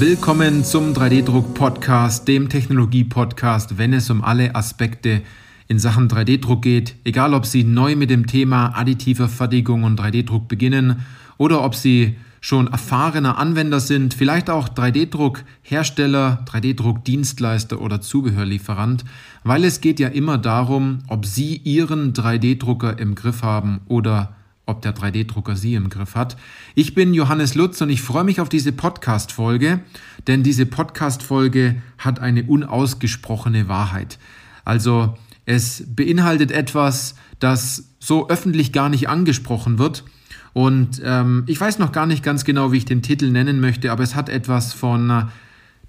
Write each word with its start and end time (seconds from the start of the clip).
Willkommen 0.00 0.62
zum 0.62 0.92
3D-Druck-Podcast, 0.92 2.28
dem 2.28 2.48
Technologie-Podcast, 2.48 3.78
wenn 3.78 3.92
es 3.92 4.08
um 4.10 4.22
alle 4.22 4.54
Aspekte 4.54 5.22
in 5.66 5.80
Sachen 5.80 6.08
3D-Druck 6.08 6.62
geht. 6.62 6.94
Egal, 7.02 7.34
ob 7.34 7.44
Sie 7.44 7.64
neu 7.64 7.96
mit 7.96 8.08
dem 8.08 8.28
Thema 8.28 8.78
additiver 8.78 9.28
Fertigung 9.28 9.82
und 9.82 9.98
3D-Druck 9.98 10.46
beginnen 10.46 11.04
oder 11.36 11.64
ob 11.64 11.74
Sie 11.74 12.16
schon 12.40 12.68
erfahrener 12.68 13.38
Anwender 13.38 13.80
sind, 13.80 14.14
vielleicht 14.14 14.50
auch 14.50 14.68
3D-Druck-Hersteller, 14.68 16.44
3D-Druck-Dienstleister 16.48 17.80
oder 17.80 18.00
Zubehörlieferant, 18.00 19.04
weil 19.42 19.64
es 19.64 19.80
geht 19.80 19.98
ja 19.98 20.06
immer 20.06 20.38
darum, 20.38 21.00
ob 21.08 21.26
Sie 21.26 21.56
Ihren 21.56 22.12
3D-Drucker 22.12 23.00
im 23.00 23.16
Griff 23.16 23.42
haben 23.42 23.80
oder 23.88 24.37
ob 24.68 24.82
der 24.82 24.94
3D-Drucker 24.94 25.56
Sie 25.56 25.74
im 25.74 25.88
Griff 25.88 26.14
hat. 26.14 26.36
Ich 26.74 26.94
bin 26.94 27.14
Johannes 27.14 27.54
Lutz 27.54 27.80
und 27.80 27.90
ich 27.90 28.02
freue 28.02 28.24
mich 28.24 28.40
auf 28.40 28.48
diese 28.48 28.72
Podcast-Folge, 28.72 29.80
denn 30.26 30.42
diese 30.42 30.66
Podcast-Folge 30.66 31.80
hat 31.96 32.20
eine 32.20 32.44
unausgesprochene 32.44 33.68
Wahrheit. 33.68 34.18
Also 34.64 35.16
es 35.46 35.84
beinhaltet 35.88 36.52
etwas, 36.52 37.14
das 37.38 37.88
so 37.98 38.28
öffentlich 38.28 38.72
gar 38.72 38.90
nicht 38.90 39.08
angesprochen 39.08 39.78
wird. 39.78 40.04
Und 40.52 41.00
ähm, 41.04 41.44
ich 41.46 41.58
weiß 41.60 41.78
noch 41.78 41.92
gar 41.92 42.06
nicht 42.06 42.22
ganz 42.22 42.44
genau, 42.44 42.70
wie 42.72 42.78
ich 42.78 42.84
den 42.84 43.02
Titel 43.02 43.30
nennen 43.30 43.60
möchte, 43.60 43.90
aber 43.90 44.02
es 44.02 44.14
hat 44.14 44.28
etwas 44.28 44.74
von 44.74 45.30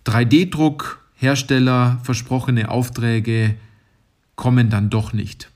3D-Druck, 0.05 0.99
Hersteller, 1.15 1.99
versprochene 2.03 2.69
Aufträge 2.69 3.55
kommen 4.35 4.69
dann 4.69 4.89
doch 4.89 5.11
nicht. 5.11 5.49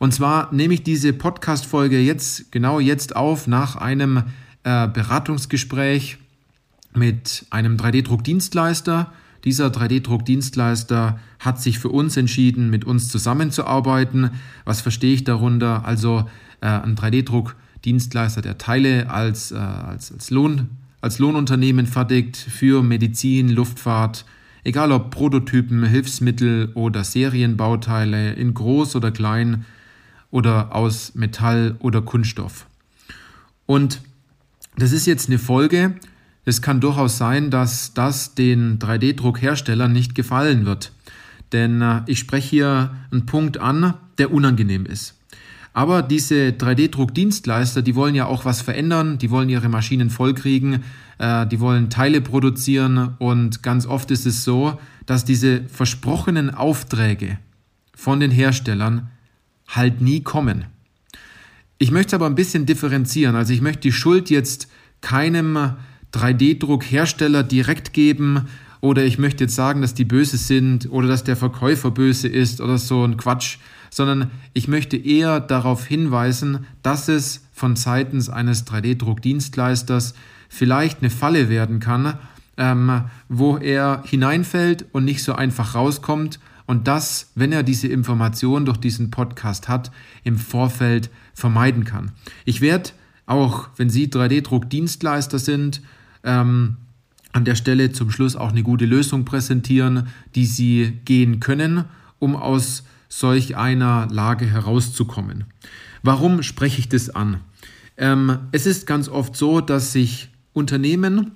Und 0.00 0.14
zwar 0.14 0.52
nehme 0.52 0.72
ich 0.72 0.82
diese 0.82 1.12
Podcast-Folge 1.12 2.00
jetzt, 2.00 2.50
genau 2.50 2.80
jetzt 2.80 3.14
auf, 3.14 3.46
nach 3.46 3.76
einem 3.76 4.22
äh, 4.64 4.88
Beratungsgespräch 4.88 6.16
mit 6.94 7.44
einem 7.50 7.76
3D-Druck-Dienstleister. 7.76 9.12
Dieser 9.44 9.66
3D-Druck-Dienstleister 9.66 11.20
hat 11.38 11.60
sich 11.60 11.78
für 11.78 11.90
uns 11.90 12.16
entschieden, 12.16 12.70
mit 12.70 12.86
uns 12.86 13.10
zusammenzuarbeiten. 13.10 14.30
Was 14.64 14.80
verstehe 14.80 15.12
ich 15.12 15.24
darunter? 15.24 15.84
Also 15.84 16.24
äh, 16.62 16.66
ein 16.68 16.96
3D-Druck-Dienstleister, 16.96 18.40
der 18.40 18.56
Teile 18.56 19.10
als, 19.10 19.52
äh, 19.52 19.56
als, 19.56 20.12
als, 20.12 20.30
Lohn, 20.30 20.70
als 21.02 21.18
Lohnunternehmen 21.18 21.86
fertigt 21.86 22.38
für 22.38 22.82
Medizin, 22.82 23.50
Luftfahrt, 23.50 24.24
egal 24.64 24.92
ob 24.92 25.10
Prototypen, 25.10 25.84
Hilfsmittel 25.84 26.70
oder 26.72 27.04
Serienbauteile 27.04 28.32
in 28.32 28.54
groß 28.54 28.96
oder 28.96 29.10
klein, 29.10 29.66
oder 30.30 30.74
aus 30.74 31.14
Metall 31.14 31.76
oder 31.80 32.02
Kunststoff. 32.02 32.66
Und 33.66 34.00
das 34.76 34.92
ist 34.92 35.06
jetzt 35.06 35.28
eine 35.28 35.38
Folge. 35.38 35.96
Es 36.44 36.62
kann 36.62 36.80
durchaus 36.80 37.18
sein, 37.18 37.50
dass 37.50 37.94
das 37.94 38.34
den 38.34 38.78
3D-Druckherstellern 38.78 39.92
nicht 39.92 40.14
gefallen 40.14 40.66
wird. 40.66 40.92
Denn 41.52 41.82
äh, 41.82 42.02
ich 42.06 42.18
spreche 42.18 42.48
hier 42.48 42.94
einen 43.10 43.26
Punkt 43.26 43.58
an, 43.58 43.94
der 44.18 44.32
unangenehm 44.32 44.86
ist. 44.86 45.16
Aber 45.72 46.02
diese 46.02 46.50
3D-Druckdienstleister, 46.50 47.82
die 47.82 47.94
wollen 47.94 48.14
ja 48.14 48.26
auch 48.26 48.44
was 48.44 48.60
verändern, 48.60 49.18
die 49.18 49.30
wollen 49.30 49.48
ihre 49.48 49.68
Maschinen 49.68 50.10
vollkriegen, 50.10 50.82
äh, 51.18 51.46
die 51.46 51.60
wollen 51.60 51.90
Teile 51.90 52.20
produzieren 52.20 53.14
und 53.18 53.62
ganz 53.62 53.86
oft 53.86 54.10
ist 54.10 54.26
es 54.26 54.42
so, 54.42 54.80
dass 55.06 55.24
diese 55.24 55.62
versprochenen 55.68 56.52
Aufträge 56.52 57.38
von 57.94 58.18
den 58.18 58.30
Herstellern 58.30 59.10
halt 59.74 60.00
nie 60.00 60.22
kommen. 60.22 60.66
Ich 61.78 61.90
möchte 61.90 62.14
aber 62.14 62.26
ein 62.26 62.34
bisschen 62.34 62.66
differenzieren. 62.66 63.36
Also 63.36 63.52
ich 63.52 63.62
möchte 63.62 63.82
die 63.82 63.92
Schuld 63.92 64.28
jetzt 64.30 64.68
keinem 65.00 65.76
3D-Druckhersteller 66.12 67.42
direkt 67.42 67.92
geben 67.92 68.48
oder 68.80 69.04
ich 69.04 69.18
möchte 69.18 69.44
jetzt 69.44 69.54
sagen, 69.54 69.80
dass 69.80 69.94
die 69.94 70.04
böse 70.04 70.36
sind 70.36 70.90
oder 70.90 71.08
dass 71.08 71.24
der 71.24 71.36
Verkäufer 71.36 71.90
böse 71.90 72.28
ist 72.28 72.60
oder 72.60 72.78
so 72.78 73.04
ein 73.04 73.16
Quatsch, 73.16 73.58
sondern 73.90 74.30
ich 74.52 74.68
möchte 74.68 74.96
eher 74.96 75.40
darauf 75.40 75.86
hinweisen, 75.86 76.66
dass 76.82 77.08
es 77.08 77.46
von 77.52 77.76
seitens 77.76 78.28
eines 78.28 78.66
3D-Druckdienstleisters 78.66 80.14
vielleicht 80.48 81.00
eine 81.00 81.10
Falle 81.10 81.48
werden 81.48 81.80
kann, 81.80 82.18
ähm, 82.56 83.02
wo 83.28 83.56
er 83.56 84.02
hineinfällt 84.04 84.86
und 84.92 85.04
nicht 85.04 85.22
so 85.22 85.34
einfach 85.34 85.74
rauskommt 85.74 86.40
und 86.70 86.86
das, 86.86 87.32
wenn 87.34 87.50
er 87.50 87.64
diese 87.64 87.88
Information 87.88 88.64
durch 88.64 88.76
diesen 88.76 89.10
Podcast 89.10 89.66
hat, 89.66 89.90
im 90.22 90.38
Vorfeld 90.38 91.10
vermeiden 91.34 91.82
kann. 91.82 92.12
Ich 92.44 92.60
werde 92.60 92.90
auch, 93.26 93.70
wenn 93.76 93.90
Sie 93.90 94.06
3D-Druck-Dienstleister 94.06 95.40
sind, 95.40 95.82
ähm, 96.22 96.76
an 97.32 97.44
der 97.44 97.56
Stelle 97.56 97.90
zum 97.90 98.12
Schluss 98.12 98.36
auch 98.36 98.50
eine 98.50 98.62
gute 98.62 98.86
Lösung 98.86 99.24
präsentieren, 99.24 100.10
die 100.36 100.46
Sie 100.46 100.92
gehen 101.04 101.40
können, 101.40 101.86
um 102.20 102.36
aus 102.36 102.84
solch 103.08 103.56
einer 103.56 104.06
Lage 104.08 104.46
herauszukommen. 104.46 105.46
Warum 106.04 106.44
spreche 106.44 106.78
ich 106.78 106.88
das 106.88 107.10
an? 107.10 107.40
Ähm, 107.96 108.38
es 108.52 108.66
ist 108.66 108.86
ganz 108.86 109.08
oft 109.08 109.34
so, 109.34 109.60
dass 109.60 109.92
sich 109.92 110.28
Unternehmen, 110.52 111.32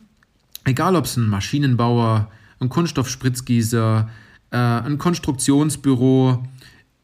egal 0.65 0.95
ob 0.95 1.07
es 1.07 1.17
ein 1.17 1.27
Maschinenbauer, 1.27 2.31
ein 2.61 2.69
Kunststoffspritzgießer, 2.69 4.09
äh, 4.55 4.57
ein 4.57 4.99
Konstruktionsbüro 4.99 6.45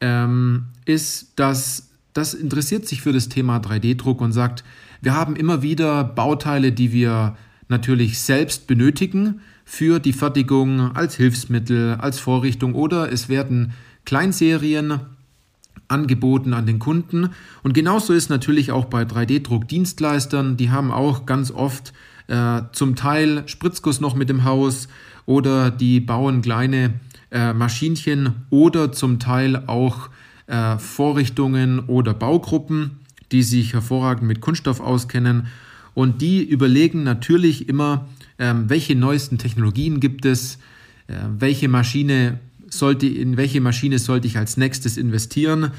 ähm, 0.01 0.67
ist, 0.85 1.33
dass 1.35 1.89
das 2.13 2.33
interessiert 2.35 2.87
sich 2.87 3.03
für 3.03 3.13
das 3.13 3.29
Thema 3.29 3.59
3D-Druck 3.59 4.21
und 4.21 4.33
sagt, 4.33 4.63
wir 5.01 5.15
haben 5.15 5.35
immer 5.35 5.63
wieder 5.63 6.05
Bauteile, 6.05 6.71
die 6.71 6.93
wir 6.93 7.37
natürlich 7.69 8.21
selbst 8.21 8.67
benötigen 8.67 9.41
für 9.65 9.99
die 9.99 10.13
Fertigung 10.13 10.95
als 10.95 11.17
Hilfsmittel, 11.17 11.95
als 11.95 12.21
Vorrichtung 12.21 12.75
oder 12.75 13.13
es 13.13 13.29
werden 13.29 13.73
Kleinserien 14.05 15.01
angeboten 15.89 16.55
an 16.55 16.67
den 16.67 16.79
Kunden. 16.79 17.31
Und 17.63 17.75
genauso 17.75 18.13
ist 18.13 18.31
natürlich 18.31 18.71
auch 18.71 18.85
bei 18.85 19.03
3D-Druck-Dienstleistern, 19.03 20.57
die 20.57 20.71
haben 20.71 20.93
auch 20.93 21.27
ganz 21.27 21.51
oft 21.51 21.93
äh, 22.29 22.63
zum 22.73 22.95
Teil 22.95 23.43
Spritzguss 23.47 24.01
noch 24.01 24.15
mit 24.15 24.29
dem 24.29 24.45
Haus 24.45 24.89
oder 25.27 25.71
die 25.71 26.01
bauen 26.01 26.43
kleine 26.43 26.95
äh, 27.31 27.53
Maschinchen 27.53 28.35
oder 28.51 28.93
zum 28.93 29.19
Teil 29.19 29.65
auch 29.67 30.11
äh, 30.47 30.79
Vorrichtungen 30.79 31.81
oder 31.81 32.15
Baugruppen, 32.15 33.01
die 33.33 33.43
sich 33.43 33.73
hervorragend 33.73 34.25
mit 34.25 34.41
Kunststoff 34.41 34.81
auskennen. 34.81 35.47
Und 35.95 36.23
die 36.23 36.43
überlegen 36.43 37.03
natürlich 37.03 37.69
immer, 37.69 38.09
äh, 38.39 38.55
welche 38.55 38.97
neuesten 38.97 39.39
Technologien 39.39 40.01
gibt 40.01 40.25
es, 40.25 40.59
äh, 41.07 41.15
welche 41.39 41.69
Maschine 41.69 42.39
sollte, 42.69 43.07
in 43.07 43.37
welche 43.37 43.61
Maschine 43.61 43.99
sollte 43.99 44.27
ich 44.27 44.39
als 44.39 44.57
nächstes 44.57 44.97
investieren 44.97 45.73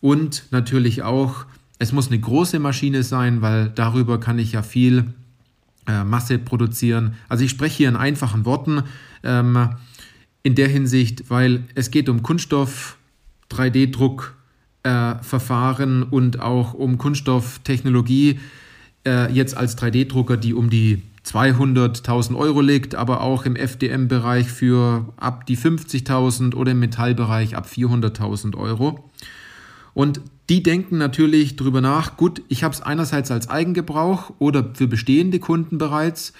und 0.00 0.44
natürlich 0.50 1.02
auch, 1.02 1.46
es 1.78 1.92
muss 1.92 2.08
eine 2.08 2.20
große 2.20 2.58
Maschine 2.58 3.02
sein, 3.02 3.42
weil 3.42 3.70
darüber 3.74 4.20
kann 4.20 4.38
ich 4.38 4.52
ja 4.52 4.62
viel 4.62 5.14
äh, 5.86 6.04
Masse 6.04 6.38
produzieren. 6.38 7.14
Also 7.28 7.44
ich 7.44 7.50
spreche 7.50 7.78
hier 7.78 7.88
in 7.88 7.96
einfachen 7.96 8.44
Worten. 8.44 8.82
Ähm, 9.22 9.70
in 10.44 10.54
der 10.54 10.68
Hinsicht, 10.68 11.28
weil 11.30 11.64
es 11.74 11.90
geht 11.90 12.08
um 12.08 12.22
Kunststoff, 12.22 12.96
3D-Druckverfahren 13.50 16.02
äh, 16.02 16.14
und 16.14 16.40
auch 16.40 16.74
um 16.74 16.98
Kunststofftechnologie, 16.98 18.38
äh, 19.06 19.32
jetzt 19.32 19.56
als 19.56 19.76
3D-Drucker, 19.76 20.36
die 20.36 20.54
um 20.54 20.70
die 20.70 21.02
200.000 21.26 22.36
Euro 22.36 22.60
liegt, 22.60 22.94
aber 22.94 23.22
auch 23.22 23.46
im 23.46 23.56
FDM-Bereich 23.56 24.46
für 24.48 25.12
ab 25.16 25.46
die 25.46 25.56
50.000 25.56 26.54
oder 26.54 26.70
im 26.72 26.80
Metallbereich 26.80 27.56
ab 27.56 27.66
400.000 27.66 28.54
Euro. 28.56 29.10
Und 29.94 30.20
die 30.50 30.62
denken 30.62 30.98
natürlich 30.98 31.56
darüber 31.56 31.80
nach, 31.80 32.18
gut, 32.18 32.42
ich 32.48 32.64
habe 32.64 32.74
es 32.74 32.82
einerseits 32.82 33.30
als 33.30 33.48
Eigengebrauch 33.48 34.34
oder 34.38 34.74
für 34.74 34.86
bestehende 34.86 35.38
Kunden 35.38 35.78
bereits 35.78 36.34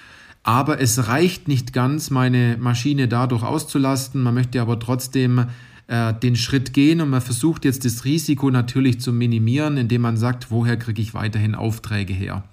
aber 0.45 0.79
es 0.79 1.07
reicht 1.07 1.47
nicht 1.47 1.73
ganz, 1.73 2.11
meine 2.11 2.55
Maschine 2.59 3.07
dadurch 3.07 3.41
auszulasten. 3.41 4.21
Man 4.21 4.35
möchte 4.35 4.61
aber 4.61 4.79
trotzdem 4.79 5.47
äh, 5.87 6.13
den 6.13 6.35
Schritt 6.35 6.71
gehen 6.71 7.01
und 7.01 7.09
man 7.09 7.21
versucht 7.21 7.65
jetzt 7.65 7.83
das 7.83 8.05
Risiko 8.05 8.51
natürlich 8.51 9.01
zu 9.01 9.11
minimieren, 9.11 9.75
indem 9.77 10.03
man 10.03 10.17
sagt, 10.17 10.51
woher 10.51 10.77
kriege 10.77 11.01
ich 11.01 11.15
weiterhin 11.15 11.55
Aufträge 11.55 12.13
her. 12.13 12.43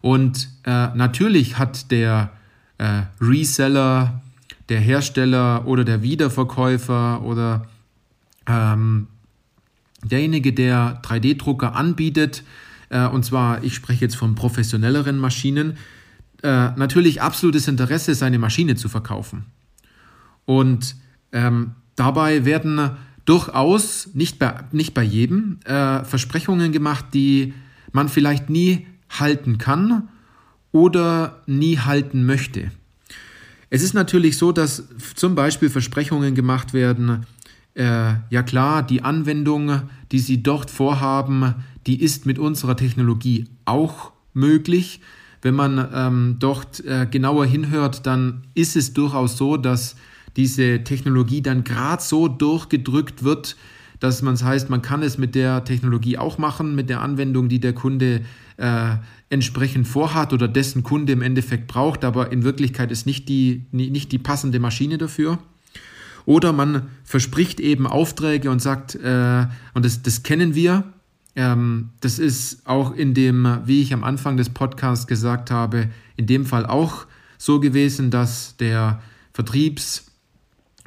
Und 0.00 0.48
äh, 0.62 0.94
natürlich 0.94 1.58
hat 1.58 1.90
der 1.90 2.30
äh, 2.78 3.02
Reseller, 3.20 4.22
der 4.68 4.78
Hersteller 4.78 5.66
oder 5.66 5.82
der 5.82 6.02
Wiederverkäufer 6.02 7.22
oder 7.22 7.66
ähm, 8.46 9.08
derjenige, 10.04 10.52
der 10.52 11.02
3D-Drucker 11.02 11.74
anbietet, 11.74 12.44
äh, 12.90 13.08
und 13.08 13.24
zwar, 13.24 13.64
ich 13.64 13.74
spreche 13.74 14.04
jetzt 14.04 14.14
von 14.14 14.36
professionelleren 14.36 15.18
Maschinen, 15.18 15.78
äh, 16.42 16.70
natürlich 16.76 17.20
absolutes 17.22 17.68
Interesse, 17.68 18.14
seine 18.14 18.38
Maschine 18.38 18.76
zu 18.76 18.88
verkaufen. 18.88 19.46
Und 20.44 20.96
ähm, 21.32 21.72
dabei 21.96 22.44
werden 22.44 22.90
durchaus, 23.24 24.08
nicht 24.14 24.38
bei, 24.38 24.64
nicht 24.72 24.94
bei 24.94 25.02
jedem, 25.02 25.58
äh, 25.64 26.04
Versprechungen 26.04 26.72
gemacht, 26.72 27.06
die 27.12 27.54
man 27.92 28.08
vielleicht 28.08 28.48
nie 28.48 28.86
halten 29.10 29.58
kann 29.58 30.08
oder 30.72 31.42
nie 31.46 31.78
halten 31.78 32.24
möchte. 32.24 32.70
Es 33.70 33.82
ist 33.82 33.92
natürlich 33.92 34.38
so, 34.38 34.52
dass 34.52 34.84
zum 35.14 35.34
Beispiel 35.34 35.68
Versprechungen 35.68 36.34
gemacht 36.34 36.72
werden, 36.72 37.26
äh, 37.74 38.14
ja 38.30 38.42
klar, 38.42 38.82
die 38.82 39.02
Anwendung, 39.02 39.82
die 40.10 40.18
Sie 40.18 40.42
dort 40.42 40.70
vorhaben, 40.70 41.54
die 41.86 42.02
ist 42.02 42.26
mit 42.26 42.38
unserer 42.38 42.76
Technologie 42.76 43.46
auch 43.66 44.12
möglich. 44.32 45.00
Wenn 45.42 45.54
man 45.54 45.88
ähm, 45.94 46.36
dort 46.38 46.84
äh, 46.84 47.06
genauer 47.10 47.46
hinhört, 47.46 48.06
dann 48.06 48.42
ist 48.54 48.76
es 48.76 48.92
durchaus 48.92 49.36
so, 49.36 49.56
dass 49.56 49.96
diese 50.36 50.84
Technologie 50.84 51.42
dann 51.42 51.64
gerade 51.64 52.02
so 52.02 52.28
durchgedrückt 52.28 53.24
wird, 53.24 53.56
dass 54.00 54.22
man 54.22 54.34
es 54.34 54.44
heißt, 54.44 54.70
man 54.70 54.82
kann 54.82 55.02
es 55.02 55.18
mit 55.18 55.34
der 55.34 55.64
Technologie 55.64 56.18
auch 56.18 56.38
machen, 56.38 56.74
mit 56.74 56.88
der 56.88 57.00
Anwendung, 57.00 57.48
die 57.48 57.60
der 57.60 57.72
Kunde 57.72 58.22
äh, 58.56 58.96
entsprechend 59.30 59.86
vorhat 59.86 60.32
oder 60.32 60.48
dessen 60.48 60.82
Kunde 60.82 61.12
im 61.12 61.22
Endeffekt 61.22 61.66
braucht, 61.66 62.04
aber 62.04 62.32
in 62.32 62.44
Wirklichkeit 62.44 62.90
ist 62.90 63.06
nicht 63.06 63.28
die, 63.28 63.66
nicht 63.72 64.12
die 64.12 64.18
passende 64.18 64.60
Maschine 64.60 64.98
dafür. 64.98 65.38
Oder 66.24 66.52
man 66.52 66.88
verspricht 67.04 67.58
eben 67.58 67.86
Aufträge 67.86 68.50
und 68.50 68.60
sagt, 68.60 68.94
äh, 68.94 69.46
und 69.74 69.84
das, 69.84 70.02
das 70.02 70.22
kennen 70.22 70.54
wir, 70.54 70.84
ähm, 71.38 71.90
das 72.00 72.18
ist 72.18 72.66
auch 72.66 72.92
in 72.92 73.14
dem, 73.14 73.60
wie 73.64 73.80
ich 73.80 73.94
am 73.94 74.02
Anfang 74.02 74.36
des 74.36 74.50
Podcasts 74.50 75.06
gesagt 75.06 75.52
habe, 75.52 75.88
in 76.16 76.26
dem 76.26 76.44
Fall 76.44 76.66
auch 76.66 77.06
so 77.38 77.60
gewesen, 77.60 78.10
dass 78.10 78.56
der 78.56 79.00
Vertriebs, 79.32 80.10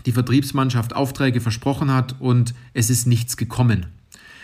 die 0.06 0.12
Vertriebsmannschaft 0.12 0.94
Aufträge 0.94 1.40
versprochen 1.40 1.94
hat 1.94 2.20
und 2.20 2.54
es 2.74 2.90
ist 2.90 3.08
nichts 3.08 3.38
gekommen. 3.38 3.86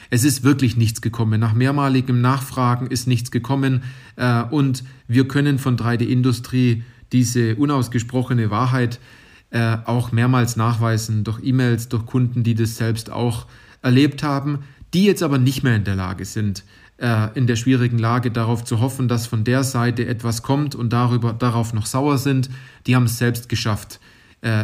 Es 0.09 0.23
ist 0.23 0.43
wirklich 0.45 0.77
nichts 0.77 1.01
gekommen. 1.01 1.41
Nach 1.41 1.53
mehrmaligem 1.53 2.21
Nachfragen 2.21 2.87
ist 2.87 3.07
nichts 3.07 3.29
gekommen. 3.29 3.83
Äh, 4.15 4.43
und 4.43 4.85
wir 5.09 5.27
können 5.27 5.59
von 5.59 5.75
3D-Industrie 5.75 6.83
diese 7.11 7.57
unausgesprochene 7.57 8.49
Wahrheit 8.49 9.01
äh, 9.49 9.75
auch 9.83 10.13
mehrmals 10.13 10.55
nachweisen 10.55 11.25
durch 11.25 11.43
E-Mails, 11.43 11.89
durch 11.89 12.05
Kunden, 12.05 12.43
die 12.43 12.55
das 12.55 12.77
selbst 12.77 13.09
auch 13.09 13.45
erlebt 13.81 14.23
haben, 14.23 14.59
die 14.97 15.05
jetzt 15.05 15.21
aber 15.21 15.37
nicht 15.37 15.63
mehr 15.63 15.75
in 15.75 15.83
der 15.83 15.95
Lage 15.95 16.25
sind, 16.25 16.63
äh, 16.97 17.29
in 17.37 17.47
der 17.47 17.55
schwierigen 17.55 17.99
Lage 17.99 18.31
darauf 18.31 18.65
zu 18.65 18.81
hoffen, 18.81 19.07
dass 19.07 19.27
von 19.27 19.43
der 19.43 19.63
Seite 19.63 20.07
etwas 20.07 20.41
kommt 20.41 20.73
und 20.73 20.91
darüber, 20.91 21.33
darauf 21.33 21.73
noch 21.73 21.85
sauer 21.85 22.17
sind. 22.17 22.49
Die 22.87 22.95
haben 22.95 23.05
es 23.05 23.17
selbst 23.17 23.47
geschafft, 23.47 23.99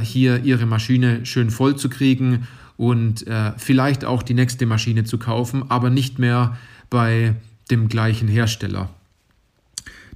hier 0.03 0.43
ihre 0.43 0.67
Maschine 0.67 1.25
schön 1.25 1.49
voll 1.49 1.75
zu 1.75 1.89
kriegen 1.89 2.47
und 2.77 3.25
äh, 3.27 3.53
vielleicht 3.57 4.05
auch 4.05 4.23
die 4.23 4.33
nächste 4.33 4.65
Maschine 4.65 5.03
zu 5.03 5.17
kaufen, 5.17 5.69
aber 5.69 5.89
nicht 5.89 6.19
mehr 6.19 6.57
bei 6.89 7.35
dem 7.71 7.87
gleichen 7.87 8.27
Hersteller. 8.27 8.89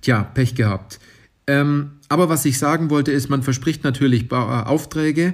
Tja, 0.01 0.23
Pech 0.23 0.55
gehabt. 0.55 0.99
Ähm, 1.47 1.91
aber 2.09 2.29
was 2.29 2.45
ich 2.45 2.57
sagen 2.59 2.89
wollte, 2.89 3.11
ist, 3.11 3.29
man 3.29 3.43
verspricht 3.43 3.83
natürlich 3.83 4.31
äh, 4.31 4.35
Aufträge 4.35 5.33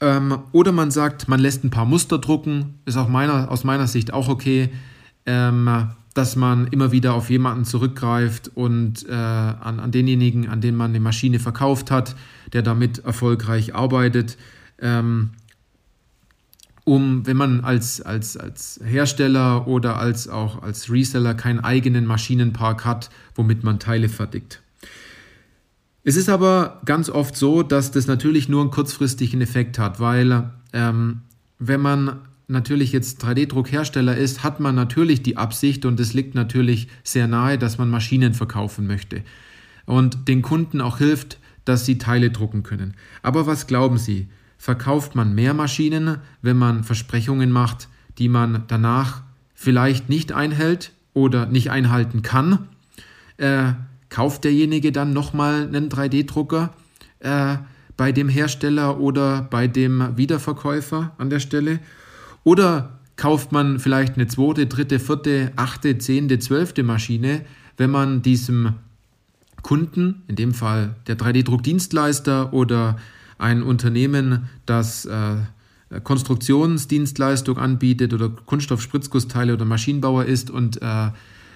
ähm, 0.00 0.38
oder 0.52 0.72
man 0.72 0.90
sagt, 0.90 1.28
man 1.28 1.40
lässt 1.40 1.64
ein 1.64 1.70
paar 1.70 1.84
Muster 1.84 2.18
drucken, 2.18 2.80
ist 2.86 2.96
auch 2.96 3.08
meiner, 3.08 3.50
aus 3.50 3.64
meiner 3.64 3.86
Sicht 3.86 4.12
auch 4.12 4.28
okay, 4.28 4.70
ähm, 5.26 5.88
dass 6.14 6.36
man 6.36 6.66
immer 6.68 6.90
wieder 6.90 7.14
auf 7.14 7.30
jemanden 7.30 7.64
zurückgreift 7.64 8.50
und 8.54 9.06
äh, 9.08 9.12
an, 9.12 9.78
an 9.78 9.90
denjenigen, 9.92 10.48
an 10.48 10.60
den 10.60 10.74
man 10.74 10.90
eine 10.90 11.00
Maschine 11.00 11.38
verkauft 11.38 11.90
hat, 11.90 12.16
der 12.52 12.62
damit 12.62 12.98
erfolgreich 13.04 13.74
arbeitet. 13.74 14.36
Ähm, 14.80 15.30
um, 16.84 17.26
wenn 17.26 17.36
man 17.36 17.60
als, 17.60 18.00
als, 18.00 18.36
als 18.36 18.80
Hersteller 18.82 19.68
oder 19.68 19.98
als 19.98 20.28
auch 20.28 20.62
als 20.62 20.90
Reseller 20.90 21.34
keinen 21.34 21.60
eigenen 21.60 22.06
Maschinenpark 22.06 22.84
hat, 22.84 23.10
womit 23.34 23.62
man 23.62 23.78
Teile 23.78 24.08
fertigt. 24.08 24.62
Es 26.02 26.16
ist 26.16 26.28
aber 26.28 26.80
ganz 26.84 27.10
oft 27.10 27.36
so, 27.36 27.62
dass 27.62 27.90
das 27.90 28.06
natürlich 28.06 28.48
nur 28.48 28.62
einen 28.62 28.70
kurzfristigen 28.70 29.40
Effekt 29.40 29.78
hat, 29.78 30.00
weil 30.00 30.50
ähm, 30.72 31.20
wenn 31.58 31.80
man 31.80 32.20
natürlich 32.48 32.92
jetzt 32.92 33.22
3D-Druckhersteller 33.24 34.16
ist, 34.16 34.42
hat 34.42 34.60
man 34.60 34.74
natürlich 34.74 35.22
die 35.22 35.36
Absicht 35.36 35.84
und 35.84 36.00
es 36.00 36.14
liegt 36.14 36.34
natürlich 36.34 36.88
sehr 37.04 37.28
nahe, 37.28 37.58
dass 37.58 37.78
man 37.78 37.90
Maschinen 37.90 38.34
verkaufen 38.34 38.86
möchte 38.86 39.22
und 39.86 40.26
den 40.26 40.42
Kunden 40.42 40.80
auch 40.80 40.98
hilft, 40.98 41.38
dass 41.64 41.84
sie 41.84 41.98
Teile 41.98 42.30
drucken 42.30 42.62
können. 42.62 42.94
Aber 43.22 43.46
was 43.46 43.66
glauben 43.66 43.98
Sie? 43.98 44.28
verkauft 44.60 45.14
man 45.14 45.34
mehr 45.34 45.54
Maschinen, 45.54 46.18
wenn 46.42 46.58
man 46.58 46.84
Versprechungen 46.84 47.50
macht, 47.50 47.88
die 48.18 48.28
man 48.28 48.64
danach 48.68 49.22
vielleicht 49.54 50.10
nicht 50.10 50.32
einhält 50.32 50.92
oder 51.14 51.46
nicht 51.46 51.70
einhalten 51.70 52.20
kann. 52.20 52.68
Äh, 53.38 53.72
kauft 54.10 54.44
derjenige 54.44 54.92
dann 54.92 55.12
nochmal 55.12 55.66
einen 55.66 55.88
3D-Drucker 55.88 56.74
äh, 57.20 57.56
bei 57.96 58.12
dem 58.12 58.28
Hersteller 58.28 59.00
oder 59.00 59.42
bei 59.42 59.66
dem 59.66 60.16
Wiederverkäufer 60.16 61.12
an 61.16 61.30
der 61.30 61.40
Stelle? 61.40 61.80
Oder 62.44 62.98
kauft 63.16 63.52
man 63.52 63.78
vielleicht 63.78 64.16
eine 64.16 64.26
zweite, 64.26 64.66
dritte, 64.66 64.98
vierte, 64.98 65.52
achte, 65.56 65.98
zehnte, 65.98 66.38
zwölfte 66.38 66.82
Maschine, 66.82 67.42
wenn 67.76 67.90
man 67.90 68.22
diesem 68.22 68.74
Kunden, 69.62 70.22
in 70.26 70.36
dem 70.36 70.54
Fall 70.54 70.96
der 71.06 71.18
3D-Druckdienstleister 71.18 72.52
oder 72.52 72.96
ein 73.38 73.62
Unternehmen, 73.62 74.48
das 74.66 75.04
äh, 75.04 75.36
Konstruktionsdienstleistung 76.02 77.58
anbietet 77.58 78.14
oder 78.14 78.30
Kunststoffspritzgussteile 78.30 79.54
oder 79.54 79.64
Maschinenbauer 79.64 80.24
ist 80.24 80.50
und 80.50 80.80
äh, 80.80 81.08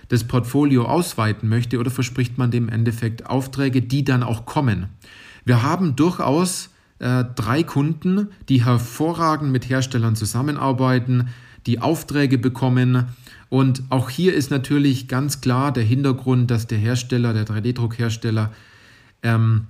das 0.09 0.25
Portfolio 0.25 0.85
ausweiten 0.85 1.49
möchte 1.49 1.79
oder 1.79 1.91
verspricht 1.91 2.39
man 2.39 2.51
dem 2.51 2.69
Endeffekt 2.69 3.27
Aufträge, 3.27 3.83
die 3.83 4.05
dann 4.05 4.23
auch 4.23 4.47
kommen. 4.47 4.87
Wir 5.45 5.63
haben 5.63 5.97
durchaus 5.97 6.71
äh, 6.99 7.25
drei 7.35 7.63
Kunden, 7.63 8.29
die 8.49 8.65
hervorragend 8.65 9.51
mit 9.51 9.69
Herstellern 9.69 10.17
zusammenarbeiten, 10.17 11.29
die 11.67 11.81
Aufträge 11.81 12.39
bekommen. 12.39 13.07
Und 13.49 13.83
auch 13.91 14.11
hier 14.11 14.35
ist 14.35 14.51
natürlich 14.51 15.09
ganz 15.09 15.41
klar 15.41 15.73
der 15.73 15.85
Hintergrund, 15.85 16.51
dass 16.51 16.67
der 16.67 16.79
Hersteller, 16.79 17.33
der 17.33 17.47
3D-Druckhersteller, 17.47 18.51
ähm, 19.23 19.67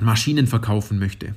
Maschinen 0.00 0.46
verkaufen 0.46 0.98
möchte. 0.98 1.34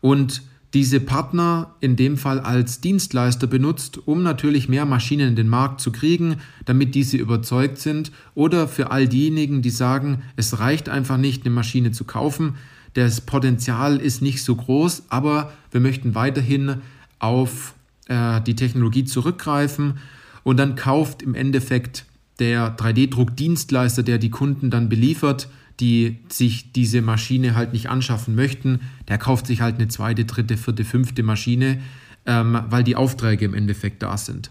Und 0.00 0.42
diese 0.76 1.00
Partner 1.00 1.74
in 1.80 1.96
dem 1.96 2.18
Fall 2.18 2.38
als 2.38 2.82
Dienstleister 2.82 3.46
benutzt, 3.46 3.98
um 4.06 4.22
natürlich 4.22 4.68
mehr 4.68 4.84
Maschinen 4.84 5.30
in 5.30 5.34
den 5.34 5.48
Markt 5.48 5.80
zu 5.80 5.90
kriegen, 5.90 6.36
damit 6.66 6.94
diese 6.94 7.16
überzeugt 7.16 7.78
sind. 7.78 8.12
Oder 8.34 8.68
für 8.68 8.90
all 8.90 9.08
diejenigen, 9.08 9.62
die 9.62 9.70
sagen, 9.70 10.22
es 10.36 10.58
reicht 10.58 10.90
einfach 10.90 11.16
nicht, 11.16 11.46
eine 11.46 11.54
Maschine 11.54 11.92
zu 11.92 12.04
kaufen, 12.04 12.56
das 12.92 13.22
Potenzial 13.22 13.96
ist 13.96 14.20
nicht 14.20 14.44
so 14.44 14.54
groß, 14.54 15.04
aber 15.08 15.50
wir 15.70 15.80
möchten 15.80 16.14
weiterhin 16.14 16.82
auf 17.20 17.72
äh, 18.08 18.42
die 18.42 18.54
Technologie 18.54 19.06
zurückgreifen. 19.06 19.94
Und 20.42 20.58
dann 20.58 20.76
kauft 20.76 21.22
im 21.22 21.34
Endeffekt 21.34 22.04
der 22.38 22.76
3D-Druckdienstleister, 22.76 24.02
der 24.02 24.18
die 24.18 24.30
Kunden 24.30 24.68
dann 24.68 24.90
beliefert, 24.90 25.48
die 25.80 26.18
sich 26.28 26.72
diese 26.72 27.02
Maschine 27.02 27.54
halt 27.54 27.72
nicht 27.72 27.88
anschaffen 27.88 28.34
möchten, 28.34 28.80
der 29.08 29.18
kauft 29.18 29.46
sich 29.46 29.60
halt 29.60 29.76
eine 29.76 29.88
zweite, 29.88 30.24
dritte, 30.24 30.56
vierte, 30.56 30.84
fünfte 30.84 31.22
Maschine, 31.22 31.80
ähm, 32.24 32.60
weil 32.68 32.84
die 32.84 32.96
Aufträge 32.96 33.44
im 33.44 33.54
Endeffekt 33.54 34.02
da 34.02 34.16
sind. 34.16 34.50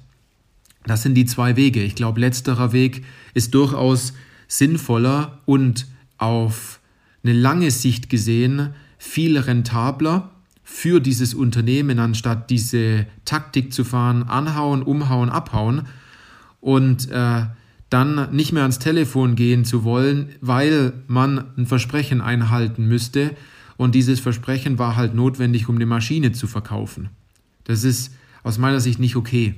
Das 0.86 1.02
sind 1.02 1.16
die 1.16 1.26
zwei 1.26 1.56
Wege. 1.56 1.82
Ich 1.82 1.96
glaube, 1.96 2.20
letzterer 2.20 2.72
Weg 2.72 3.04
ist 3.34 3.54
durchaus 3.56 4.14
sinnvoller 4.48 5.42
und 5.46 5.88
auf 6.18 6.80
eine 7.24 7.34
lange 7.34 7.72
Sicht 7.72 8.10
gesehen 8.10 8.70
viel 8.98 9.38
rentabler 9.38 10.32
für 10.64 11.00
dieses 11.00 11.34
Unternehmen, 11.34 12.00
anstatt 12.00 12.50
diese 12.50 13.08
Taktik 13.24 13.74
zu 13.74 13.84
fahren, 13.84 14.24
anhauen, 14.24 14.84
umhauen, 14.84 15.30
abhauen. 15.30 15.88
Und 16.62 17.10
äh, 17.12 17.46
dann 17.96 18.36
nicht 18.36 18.52
mehr 18.52 18.64
ans 18.64 18.78
Telefon 18.78 19.36
gehen 19.36 19.64
zu 19.64 19.86
wollen, 19.86 20.36
weil 20.42 20.92
man 21.08 21.46
ein 21.56 21.66
Versprechen 21.66 22.20
einhalten 22.20 22.86
müsste. 22.90 23.32
Und 23.78 23.96
dieses 23.96 24.20
Versprechen 24.20 24.78
war 24.78 24.98
halt 24.98 25.16
notwendig, 25.16 25.70
um 25.70 25.80
die 25.80 25.86
Maschine 25.86 26.34
zu 26.34 26.46
verkaufen. 26.46 27.08
Das 27.64 27.86
ist 27.86 28.14
aus 28.44 28.58
meiner 28.58 28.82
Sicht 28.82 29.00
nicht 29.00 29.16
okay. 29.16 29.56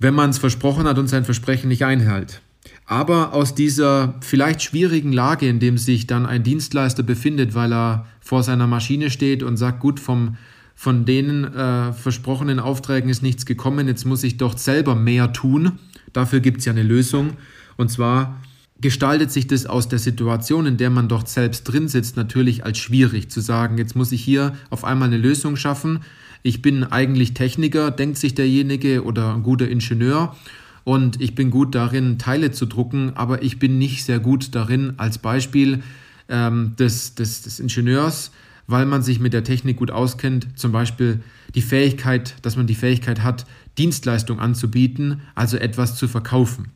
Wenn 0.00 0.14
man 0.14 0.30
es 0.30 0.38
versprochen 0.38 0.88
hat 0.88 0.98
und 0.98 1.06
sein 1.06 1.24
Versprechen 1.24 1.68
nicht 1.68 1.84
einhält. 1.84 2.42
Aber 2.86 3.34
aus 3.34 3.54
dieser 3.54 4.16
vielleicht 4.20 4.60
schwierigen 4.60 5.12
Lage, 5.12 5.48
in 5.48 5.60
dem 5.60 5.78
sich 5.78 6.08
dann 6.08 6.26
ein 6.26 6.42
Dienstleister 6.42 7.04
befindet, 7.04 7.54
weil 7.54 7.72
er 7.72 8.06
vor 8.18 8.42
seiner 8.42 8.66
Maschine 8.66 9.10
steht 9.10 9.44
und 9.44 9.58
sagt, 9.58 9.78
gut, 9.78 10.00
vom, 10.00 10.38
von 10.74 11.04
denen 11.04 11.44
äh, 11.44 11.92
versprochenen 11.92 12.58
Aufträgen 12.58 13.10
ist 13.10 13.22
nichts 13.22 13.46
gekommen, 13.46 13.86
jetzt 13.86 14.04
muss 14.06 14.24
ich 14.24 14.38
doch 14.38 14.58
selber 14.58 14.96
mehr 14.96 15.32
tun, 15.32 15.78
Dafür 16.14 16.40
gibt 16.40 16.60
es 16.60 16.64
ja 16.64 16.72
eine 16.72 16.82
Lösung. 16.82 17.34
Und 17.76 17.90
zwar 17.90 18.40
gestaltet 18.80 19.30
sich 19.30 19.46
das 19.46 19.66
aus 19.66 19.88
der 19.88 19.98
Situation, 19.98 20.66
in 20.66 20.76
der 20.78 20.90
man 20.90 21.08
dort 21.08 21.28
selbst 21.28 21.64
drin 21.64 21.88
sitzt, 21.88 22.16
natürlich 22.16 22.64
als 22.64 22.78
schwierig 22.78 23.30
zu 23.30 23.40
sagen, 23.40 23.78
jetzt 23.78 23.94
muss 23.94 24.12
ich 24.12 24.22
hier 24.22 24.54
auf 24.70 24.84
einmal 24.84 25.08
eine 25.08 25.18
Lösung 25.18 25.56
schaffen. 25.56 26.00
Ich 26.42 26.62
bin 26.62 26.84
eigentlich 26.84 27.34
Techniker, 27.34 27.90
denkt 27.90 28.18
sich 28.18 28.34
derjenige, 28.34 29.04
oder 29.04 29.34
ein 29.34 29.42
guter 29.42 29.68
Ingenieur. 29.68 30.36
Und 30.84 31.20
ich 31.20 31.34
bin 31.34 31.50
gut 31.50 31.74
darin, 31.74 32.18
Teile 32.18 32.50
zu 32.52 32.66
drucken, 32.66 33.12
aber 33.14 33.42
ich 33.42 33.58
bin 33.58 33.78
nicht 33.78 34.04
sehr 34.04 34.20
gut 34.20 34.54
darin, 34.54 34.94
als 34.98 35.18
Beispiel 35.18 35.82
ähm, 36.28 36.74
des, 36.78 37.14
des, 37.14 37.42
des 37.42 37.60
Ingenieurs, 37.60 38.32
weil 38.66 38.84
man 38.84 39.02
sich 39.02 39.18
mit 39.18 39.32
der 39.32 39.44
Technik 39.44 39.78
gut 39.78 39.90
auskennt. 39.90 40.58
Zum 40.58 40.72
Beispiel 40.72 41.20
die 41.54 41.62
Fähigkeit, 41.62 42.34
dass 42.42 42.56
man 42.56 42.66
die 42.66 42.74
Fähigkeit 42.74 43.22
hat, 43.22 43.46
Dienstleistung 43.78 44.38
anzubieten, 44.40 45.22
also 45.34 45.56
etwas 45.56 45.96
zu 45.96 46.08
verkaufen. 46.08 46.68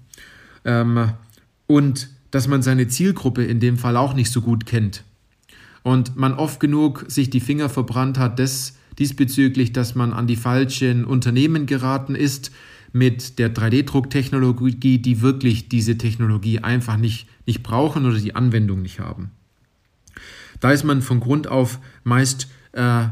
Ähm, 0.64 1.12
und 1.67 2.09
dass 2.31 2.49
man 2.49 2.62
seine 2.62 2.88
Zielgruppe 2.88 3.45
in 3.45 3.61
dem 3.61 3.78
Fall 3.78 3.97
auch 3.97 4.14
nicht 4.14 4.31
so 4.31 4.40
gut 4.40 4.67
kennt. 4.67 5.05
Und 5.83 6.17
man 6.17 6.35
oft 6.35 6.61
genug 6.61 7.05
sich 7.09 7.31
die 7.31 7.40
Finger 7.40 7.69
verbrannt 7.69 8.19
hat, 8.19 8.38
des, 8.38 8.76
diesbezüglich, 8.99 9.73
dass 9.73 9.95
man 9.95 10.12
an 10.12 10.26
die 10.26 10.37
falschen 10.37 11.05
Unternehmen 11.05 11.67
geraten 11.67 12.14
ist 12.14 12.50
mit 12.93 13.38
der 13.38 13.55
3D-Drucktechnologie, 13.55 14.99
die 14.99 15.21
wirklich 15.21 15.69
diese 15.69 15.99
Technologie 15.99 16.59
einfach 16.61 16.97
nicht, 16.97 17.28
nicht 17.47 17.62
brauchen 17.62 18.07
oder 18.07 18.19
die 18.19 18.35
Anwendung 18.35 18.83
nicht 18.83 18.99
haben. 18.99 19.31
Da 20.61 20.73
ist 20.73 20.85
man 20.85 21.02
von 21.02 21.21
Grund 21.21 21.47
auf 21.47 21.78
meist 22.02 22.49
äh, 22.73 23.05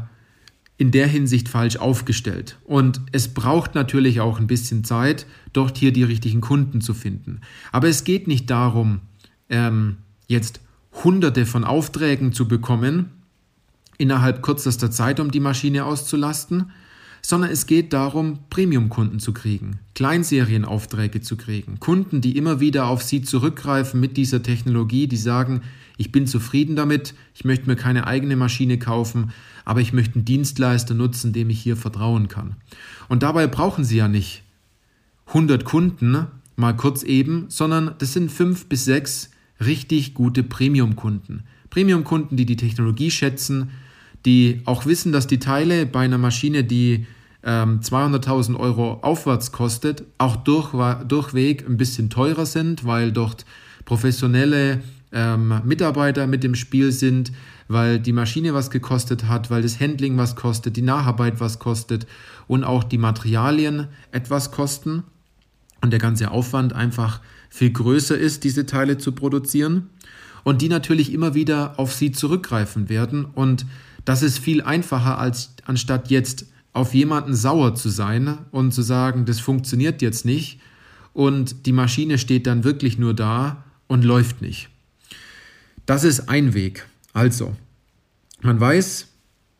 in 0.77 0.91
der 0.91 1.07
Hinsicht 1.07 1.49
falsch 1.49 1.77
aufgestellt. 1.77 2.57
Und 2.63 3.01
es 3.11 3.33
braucht 3.33 3.73
natürlich 3.73 4.21
auch 4.21 4.39
ein 4.39 4.47
bisschen 4.47 4.83
Zeit, 4.83 5.25
dort 5.53 5.77
hier 5.77 5.91
die 5.91 6.03
richtigen 6.03 6.41
Kunden 6.41 6.81
zu 6.81 6.93
finden. 6.93 7.41
Aber 7.71 7.87
es 7.87 8.03
geht 8.03 8.27
nicht 8.27 8.49
darum, 8.49 9.01
ähm, 9.49 9.97
jetzt 10.27 10.61
hunderte 11.03 11.45
von 11.45 11.63
Aufträgen 11.63 12.31
zu 12.31 12.47
bekommen, 12.47 13.11
innerhalb 13.97 14.43
kürzester 14.43 14.91
Zeit, 14.91 15.19
um 15.19 15.31
die 15.31 15.39
Maschine 15.39 15.85
auszulasten, 15.85 16.71
sondern 17.23 17.49
es 17.49 17.65
geht 17.65 17.93
darum, 17.93 18.39
Premium-Kunden 18.51 19.19
zu 19.19 19.33
kriegen, 19.33 19.79
Kleinserienaufträge 19.95 21.21
zu 21.21 21.35
kriegen, 21.35 21.79
Kunden, 21.79 22.21
die 22.21 22.37
immer 22.37 22.59
wieder 22.59 22.85
auf 22.87 23.01
sie 23.01 23.23
zurückgreifen 23.23 23.99
mit 23.99 24.17
dieser 24.17 24.43
Technologie, 24.43 25.07
die 25.07 25.17
sagen, 25.17 25.61
ich 25.97 26.11
bin 26.11 26.27
zufrieden 26.27 26.75
damit, 26.75 27.13
ich 27.33 27.43
möchte 27.43 27.67
mir 27.67 27.75
keine 27.75 28.07
eigene 28.07 28.35
Maschine 28.35 28.77
kaufen, 28.77 29.31
aber 29.65 29.81
ich 29.81 29.93
möchte 29.93 30.15
einen 30.15 30.25
Dienstleister 30.25 30.93
nutzen, 30.93 31.33
dem 31.33 31.49
ich 31.49 31.59
hier 31.59 31.75
vertrauen 31.75 32.27
kann. 32.27 32.55
Und 33.09 33.23
dabei 33.23 33.47
brauchen 33.47 33.83
Sie 33.83 33.97
ja 33.97 34.07
nicht 34.07 34.43
100 35.27 35.65
Kunden, 35.65 36.27
mal 36.55 36.75
kurz 36.75 37.03
eben, 37.03 37.45
sondern 37.49 37.95
das 37.97 38.13
sind 38.13 38.31
fünf 38.31 38.67
bis 38.67 38.85
sechs 38.85 39.31
richtig 39.59 40.13
gute 40.13 40.43
Premium-Kunden. 40.43 41.43
Premium-Kunden, 41.69 42.37
die 42.37 42.45
die 42.45 42.55
Technologie 42.55 43.11
schätzen, 43.11 43.71
die 44.25 44.61
auch 44.65 44.85
wissen, 44.85 45.11
dass 45.11 45.27
die 45.27 45.39
Teile 45.39 45.85
bei 45.85 46.01
einer 46.01 46.17
Maschine, 46.17 46.63
die 46.63 47.05
ähm, 47.43 47.79
200.000 47.81 48.55
Euro 48.55 48.99
aufwärts 49.01 49.51
kostet, 49.51 50.03
auch 50.17 50.35
durch, 50.35 50.71
durchweg 51.07 51.67
ein 51.67 51.77
bisschen 51.77 52.09
teurer 52.09 52.45
sind, 52.45 52.85
weil 52.85 53.11
dort 53.11 53.45
professionelle 53.85 54.81
ähm, 55.11 55.61
Mitarbeiter 55.65 56.27
mit 56.27 56.43
dem 56.43 56.55
Spiel 56.55 56.91
sind, 56.91 57.31
weil 57.67 57.99
die 57.99 58.13
Maschine 58.13 58.53
was 58.53 58.69
gekostet 58.69 59.25
hat, 59.25 59.49
weil 59.49 59.61
das 59.61 59.79
Handling 59.79 60.17
was 60.17 60.35
kostet, 60.35 60.77
die 60.77 60.81
Nacharbeit 60.81 61.39
was 61.39 61.59
kostet 61.59 62.07
und 62.47 62.63
auch 62.63 62.83
die 62.83 62.97
Materialien 62.97 63.87
etwas 64.11 64.51
kosten 64.51 65.03
und 65.81 65.91
der 65.91 65.99
ganze 65.99 66.31
Aufwand 66.31 66.73
einfach 66.73 67.21
viel 67.49 67.71
größer 67.71 68.17
ist, 68.17 68.43
diese 68.43 68.65
Teile 68.65 68.97
zu 68.97 69.11
produzieren 69.11 69.89
und 70.43 70.61
die 70.61 70.69
natürlich 70.69 71.13
immer 71.13 71.33
wieder 71.33 71.79
auf 71.79 71.93
sie 71.93 72.11
zurückgreifen 72.11 72.89
werden 72.89 73.25
und 73.25 73.65
das 74.05 74.23
ist 74.23 74.39
viel 74.39 74.61
einfacher 74.61 75.17
als 75.19 75.53
anstatt 75.65 76.09
jetzt 76.09 76.45
auf 76.71 76.93
jemanden 76.93 77.35
sauer 77.35 77.75
zu 77.75 77.89
sein 77.89 78.37
und 78.51 78.71
zu 78.71 78.81
sagen, 78.81 79.25
das 79.25 79.39
funktioniert 79.39 80.01
jetzt 80.01 80.25
nicht 80.25 80.59
und 81.13 81.65
die 81.65 81.73
Maschine 81.73 82.17
steht 82.17 82.47
dann 82.47 82.63
wirklich 82.63 82.97
nur 82.97 83.13
da 83.13 83.63
und 83.87 84.05
läuft 84.05 84.41
nicht. 84.41 84.69
Das 85.87 86.03
ist 86.03 86.27
ein 86.27 86.53
Weg. 86.53 86.85
Also, 87.13 87.55
man 88.41 88.59
weiß, 88.59 89.07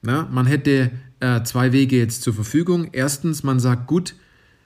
na, 0.01 0.27
man 0.29 0.45
hätte 0.45 0.91
äh, 1.21 1.41
zwei 1.43 1.71
Wege 1.71 1.97
jetzt 1.97 2.21
zur 2.21 2.33
Verfügung. 2.33 2.89
Erstens, 2.91 3.43
man 3.43 3.61
sagt, 3.61 3.87
gut, 3.87 4.13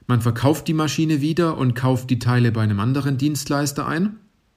man 0.08 0.20
verkauft 0.20 0.66
die 0.66 0.74
Maschine 0.74 1.20
wieder 1.20 1.56
und 1.56 1.74
kauft 1.74 2.10
die 2.10 2.18
Teile 2.18 2.50
bei 2.50 2.62
einem 2.62 2.80
anderen 2.80 3.16
Dienstleister 3.16 3.86
ein. 3.86 4.16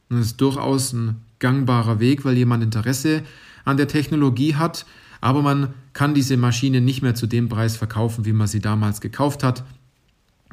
Das 0.10 0.20
ist 0.20 0.42
durchaus 0.42 0.94
ein 0.94 1.22
gangbarer 1.38 2.00
Weg, 2.00 2.26
weil 2.26 2.38
jemand 2.38 2.64
Interesse 2.64 3.22
an 3.66 3.78
der 3.78 3.88
Technologie 3.88 4.56
hat, 4.56 4.88
aber 5.22 5.44
man 5.44 5.76
kann 5.94 6.16
diese 6.16 6.38
Maschine 6.38 6.82
nicht 6.82 7.04
mehr 7.04 7.14
zu 7.14 7.28
dem 7.28 7.50
Preis 7.50 7.78
verkaufen, 7.78 8.26
wie 8.26 8.34
man 8.34 8.48
sie 8.48 8.62
damals 8.62 9.00
gekauft 9.00 9.44
hat. 9.44 9.64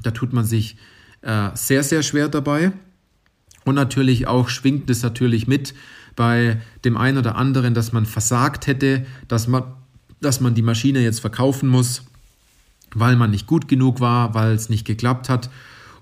Da 0.02 0.10
tut 0.10 0.34
man 0.34 0.44
sich 0.44 0.76
äh, 1.22 1.48
sehr, 1.54 1.82
sehr 1.82 2.02
schwer 2.02 2.28
dabei. 2.28 2.72
Und 3.64 3.74
natürlich 3.74 4.26
auch 4.26 4.48
schwingt 4.48 4.90
es 4.90 5.02
natürlich 5.02 5.46
mit, 5.46 5.74
bei 6.16 6.60
dem 6.84 6.96
einen 6.96 7.18
oder 7.18 7.36
anderen, 7.36 7.74
dass 7.74 7.92
man 7.92 8.06
versagt 8.06 8.66
hätte, 8.66 9.06
dass 9.28 9.48
man, 9.48 9.64
dass 10.20 10.40
man 10.40 10.54
die 10.54 10.62
Maschine 10.62 11.00
jetzt 11.00 11.20
verkaufen 11.20 11.68
muss, 11.68 12.02
weil 12.94 13.16
man 13.16 13.30
nicht 13.30 13.46
gut 13.46 13.68
genug 13.68 14.00
war, 14.00 14.34
weil 14.34 14.52
es 14.52 14.68
nicht 14.68 14.86
geklappt 14.86 15.28
hat 15.28 15.50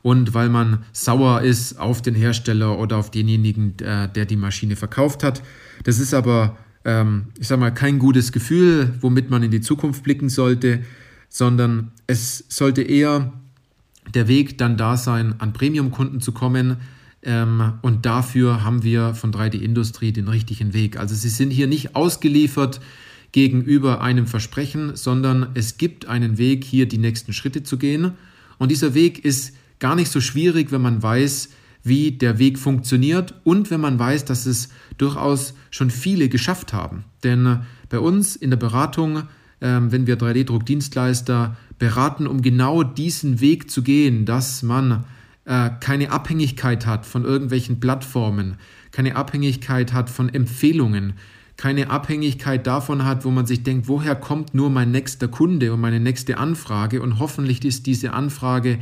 und 0.02 0.34
weil 0.34 0.48
man 0.48 0.84
sauer 0.92 1.42
ist 1.42 1.78
auf 1.78 2.02
den 2.02 2.14
Hersteller 2.14 2.78
oder 2.78 2.96
auf 2.96 3.10
denjenigen, 3.10 3.76
der, 3.76 4.08
der 4.08 4.24
die 4.24 4.36
Maschine 4.36 4.76
verkauft 4.76 5.22
hat. 5.22 5.42
Das 5.84 5.98
ist 5.98 6.14
aber, 6.14 6.56
ähm, 6.84 7.26
ich 7.38 7.48
sage 7.48 7.60
mal, 7.60 7.72
kein 7.72 7.98
gutes 7.98 8.32
Gefühl, 8.32 8.94
womit 9.00 9.30
man 9.30 9.42
in 9.42 9.50
die 9.50 9.60
Zukunft 9.60 10.02
blicken 10.02 10.28
sollte, 10.28 10.82
sondern 11.28 11.92
es 12.06 12.44
sollte 12.48 12.82
eher 12.82 13.32
der 14.14 14.26
Weg 14.26 14.58
dann 14.58 14.76
da 14.76 14.96
sein, 14.96 15.34
an 15.38 15.52
Premium-Kunden 15.52 16.20
zu 16.20 16.32
kommen, 16.32 16.78
ähm, 17.22 17.74
und 17.82 18.06
dafür 18.06 18.64
haben 18.64 18.82
wir 18.82 19.14
von 19.14 19.32
3D 19.32 19.58
Industrie 19.60 20.12
den 20.12 20.28
richtigen 20.28 20.72
Weg. 20.72 20.98
Also 20.98 21.14
sie 21.14 21.28
sind 21.28 21.50
hier 21.50 21.66
nicht 21.66 21.94
ausgeliefert 21.94 22.80
gegenüber 23.32 24.00
einem 24.00 24.26
Versprechen, 24.26 24.96
sondern 24.96 25.48
es 25.54 25.78
gibt 25.78 26.06
einen 26.06 26.38
Weg, 26.38 26.64
hier 26.64 26.86
die 26.86 26.98
nächsten 26.98 27.32
Schritte 27.32 27.62
zu 27.62 27.78
gehen. 27.78 28.12
Und 28.58 28.70
dieser 28.70 28.94
Weg 28.94 29.24
ist 29.24 29.54
gar 29.78 29.94
nicht 29.94 30.10
so 30.10 30.20
schwierig, 30.20 30.72
wenn 30.72 30.82
man 30.82 31.02
weiß, 31.02 31.50
wie 31.82 32.12
der 32.12 32.38
Weg 32.38 32.58
funktioniert 32.58 33.34
und 33.44 33.70
wenn 33.70 33.80
man 33.80 33.98
weiß, 33.98 34.24
dass 34.24 34.46
es 34.46 34.68
durchaus 34.98 35.54
schon 35.70 35.90
viele 35.90 36.28
geschafft 36.28 36.72
haben. 36.72 37.04
Denn 37.24 37.60
bei 37.88 37.98
uns 37.98 38.36
in 38.36 38.50
der 38.50 38.58
Beratung, 38.58 39.22
ähm, 39.60 39.92
wenn 39.92 40.06
wir 40.06 40.18
3D-Druckdienstleister 40.18 41.56
beraten, 41.78 42.26
um 42.26 42.42
genau 42.42 42.82
diesen 42.82 43.40
Weg 43.40 43.70
zu 43.70 43.82
gehen, 43.82 44.26
dass 44.26 44.62
man 44.62 45.04
äh, 45.44 45.70
keine 45.80 46.10
Abhängigkeit 46.10 46.86
hat 46.86 47.06
von 47.06 47.24
irgendwelchen 47.24 47.80
Plattformen, 47.80 48.56
keine 48.90 49.16
Abhängigkeit 49.16 49.92
hat 49.92 50.10
von 50.10 50.28
Empfehlungen, 50.28 51.14
keine 51.56 51.90
Abhängigkeit 51.90 52.66
davon 52.66 53.04
hat, 53.04 53.24
wo 53.24 53.30
man 53.30 53.46
sich 53.46 53.62
denkt, 53.62 53.86
woher 53.86 54.14
kommt 54.14 54.54
nur 54.54 54.70
mein 54.70 54.90
nächster 54.90 55.28
Kunde 55.28 55.72
und 55.72 55.80
meine 55.80 56.00
nächste 56.00 56.38
Anfrage 56.38 57.02
und 57.02 57.18
hoffentlich 57.18 57.64
ist 57.64 57.86
diese 57.86 58.12
Anfrage 58.12 58.78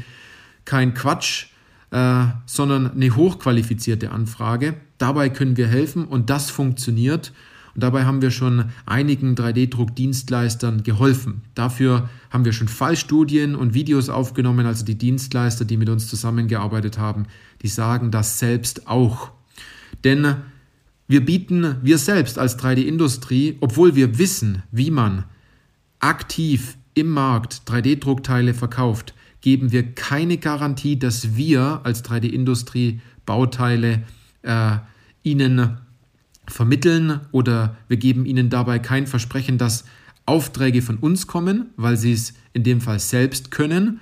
kein 0.65 0.95
Quatsch, 0.95 1.47
äh, 1.91 2.25
sondern 2.47 2.93
eine 2.93 3.17
hochqualifizierte 3.17 4.11
Anfrage. 4.13 4.75
Dabei 4.99 5.29
können 5.29 5.57
wir 5.57 5.67
helfen 5.67 6.05
und 6.05 6.31
das 6.31 6.51
funktioniert 6.51 7.33
und 7.79 7.83
dabei 7.83 8.07
haben 8.07 8.23
wir 8.23 8.33
schon 8.33 8.73
einigen 8.87 9.37
3D-Druckdienstleistern 9.37 10.83
geholfen. 10.83 11.43
Dafür 11.55 12.11
haben 12.29 12.45
wir 12.45 12.53
schon 12.53 12.67
Fallstudien 12.67 13.55
und 13.55 13.73
Videos 13.73 14.09
aufgenommen, 14.09 14.67
also 14.67 14.85
die 14.85 14.99
Dienstleister, 14.99 15.65
die 15.65 15.77
mit 15.77 15.89
uns 15.89 16.09
zusammengearbeitet 16.09 16.99
haben, 16.99 17.27
die 17.63 17.69
sagen 17.69 18.11
das 18.11 18.41
selbst 18.41 18.89
auch. 18.89 19.31
Denn 20.03 20.35
wir 21.07 21.25
bieten, 21.25 21.77
wir 21.81 21.99
selbst 21.99 22.37
als 22.37 22.59
3D-Industrie, 22.59 23.59
obwohl 23.61 23.95
wir 23.95 24.19
wissen, 24.19 24.65
wie 24.73 24.91
man 24.91 25.23
aktiv 26.01 26.79
im 26.95 27.11
Markt 27.11 27.63
3D-Druckteile 27.67 28.55
verkauft, 28.55 29.15
geben 29.41 29.71
wir 29.71 29.95
keine 29.95 30.39
Garantie, 30.39 30.99
dass 30.99 31.37
wir 31.37 31.83
als 31.85 32.05
3D-Industrie 32.05 33.01
Bauteile 33.25 34.03
äh, 34.43 34.79
ihnen 35.23 35.79
vermitteln 36.49 37.21
oder 37.33 37.77
wir 37.89 37.97
geben 37.97 38.27
ihnen 38.27 38.51
dabei 38.51 38.79
kein 38.79 39.07
Versprechen, 39.07 39.59
dass 39.59 39.85
Aufträge 40.27 40.83
von 40.83 40.97
uns 40.97 41.27
kommen, 41.27 41.71
weil 41.77 41.97
sie 41.97 42.13
es 42.13 42.35
in 42.53 42.63
dem 42.63 42.81
Fall 42.81 42.99
selbst 42.99 43.51
können. 43.51 44.01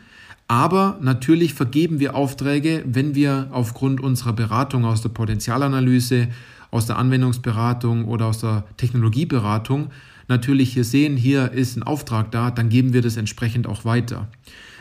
Aber 0.49 0.99
natürlich 1.01 1.55
vergeben 1.55 1.99
wir 1.99 2.15
Aufträge, 2.15 2.85
wenn 2.87 3.15
wir 3.15 3.49
aufgrund 3.51 4.01
unserer 4.01 4.33
Beratung 4.33 4.85
aus 4.85 5.03
der 5.03 5.09
Potenzialanalyse, 5.09 6.29
aus 6.71 6.87
der 6.87 6.99
Anwendungsberatung 6.99 8.05
oder 8.07 8.27
aus 8.27 8.41
der 8.41 8.65
Technologieberatung 8.77 9.91
natürlich 10.29 10.73
hier 10.73 10.85
sehen, 10.85 11.17
hier 11.17 11.53
ist 11.53 11.77
ein 11.77 11.83
Auftrag 11.83 12.31
da, 12.33 12.51
dann 12.51 12.69
geben 12.69 12.93
wir 12.93 13.03
das 13.03 13.17
entsprechend 13.17 13.67
auch 13.67 13.85
weiter. 13.85 14.29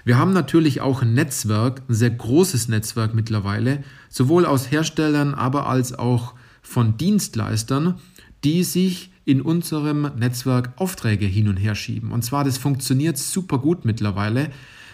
Wir 0.03 0.17
haben 0.17 0.33
natürlich 0.33 0.81
auch 0.81 1.01
ein 1.01 1.13
Netzwerk, 1.13 1.81
ein 1.89 1.93
sehr 1.95 2.11
großes 2.11 2.67
Netzwerk 2.67 3.15
mittlerweile, 3.15 3.83
sowohl 4.09 4.45
aus 4.45 4.69
Herstellern, 4.69 5.33
aber 5.33 5.67
als 5.67 5.97
auch 5.97 6.33
von 6.65 6.97
Dienstleistern, 6.97 7.95
die 8.43 8.63
sich 8.63 9.11
in 9.23 9.41
unserem 9.41 10.11
Netzwerk 10.17 10.73
Aufträge 10.75 11.25
hin 11.25 11.47
und 11.47 11.57
her 11.57 11.75
schieben. 11.75 12.11
Und 12.11 12.23
zwar, 12.23 12.43
das 12.43 12.57
funktioniert 12.57 13.17
super 13.17 13.57
gut 13.59 13.85
mittlerweile, 13.85 14.51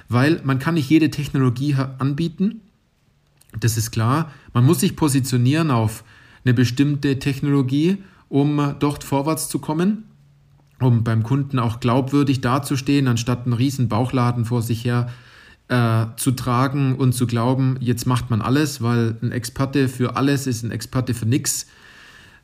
weil 0.10 0.42
man 0.44 0.60
kann 0.60 0.76
nicht 0.76 0.90
jede 0.90 1.10
Technologie 1.10 1.76
anbieten. 1.98 2.62
Das 3.60 3.78
ist 3.78 3.92
klar. 3.92 4.32
Man 4.54 4.66
muss 4.66 4.80
sich 4.80 4.96
positionieren 4.96 5.72
auf 5.72 6.04
eine 6.44 6.54
bestimmte 6.54 7.20
Technologie 7.20 7.98
um 8.32 8.76
dort 8.80 9.04
vorwärts 9.04 9.50
zu 9.50 9.60
kommen, 9.60 10.06
um 10.80 11.04
beim 11.04 11.22
Kunden 11.22 11.60
auch 11.60 11.82
glaubwürdig 11.82 12.40
dazustehen, 12.40 13.10
anstatt 13.10 13.44
einen 13.44 13.54
riesen 13.54 13.90
Bauchladen 13.90 14.46
vor 14.46 14.62
sich 14.62 14.86
her 14.86 15.08
äh, 15.10 15.31
zu 16.18 16.32
tragen 16.32 16.96
und 16.96 17.14
zu 17.14 17.28
glauben, 17.28 17.78
jetzt 17.80 18.06
macht 18.06 18.30
man 18.30 18.42
alles, 18.42 18.82
weil 18.82 19.16
ein 19.22 19.32
Experte 19.32 19.88
für 19.88 20.18
alles 20.18 20.46
ist 20.46 20.64
ein 20.64 20.72
Experte 20.72 21.14
für 21.14 21.26
nichts. 21.26 21.68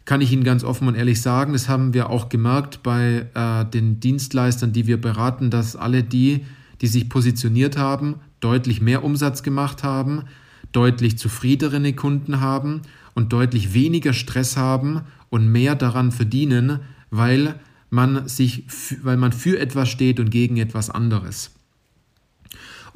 Kann 0.05 0.22
ich 0.22 0.31
Ihnen 0.31 0.46
ganz 0.46 0.63
offen 0.63 0.88
und 0.88 0.96
ehrlich 0.96 1.22
sagen, 1.22 1.51
das 1.51 1.67
haben 1.67 1.93
wir 1.93 2.10
auch 2.10 2.29
gemerkt 2.29 2.84
bei 2.84 3.25
äh, 3.34 3.65
den 3.65 4.00
Dienstleistern, 4.00 4.72
die 4.72 4.88
wir 4.88 5.01
beraten, 5.01 5.50
dass 5.50 5.75
alle 5.75 6.03
die, 6.03 6.46
die 6.79 6.88
sich 6.88 7.10
positioniert 7.10 7.77
haben, 7.77 8.15
deutlich 8.39 8.79
mehr 8.79 9.03
Umsatz 9.03 9.43
gemacht 9.43 9.84
haben, 9.84 10.24
deutlich 10.72 11.17
zufriedenere 11.17 11.91
Kunden 11.91 12.39
haben 12.39 12.84
und 13.13 13.34
deutlich 13.34 13.74
weniger 13.74 14.13
Stress 14.13 14.55
haben 14.55 15.01
und 15.29 15.51
mehr 15.51 15.75
daran 15.75 16.13
verdienen, 16.13 16.79
weil 17.10 17.55
man 17.89 18.27
sich, 18.29 18.63
weil 19.03 19.17
man 19.17 19.34
für 19.34 19.60
etwas 19.60 19.89
steht 19.89 20.22
und 20.22 20.29
gegen 20.29 20.55
etwas 20.55 20.89
anderes. 20.89 21.56